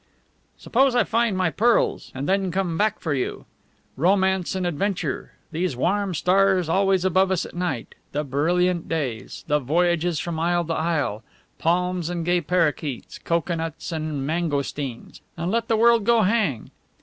[0.57, 3.45] "Suppose I find my pearls and then come back for you?
[3.95, 5.33] Romance and adventure!
[5.51, 10.65] These warm stars always above us at night; the brilliant days; the voyages from isle
[10.65, 11.21] to isle;
[11.59, 16.71] palms and gay parrakeets, cocoanuts and mangosteens and let the world go hang!"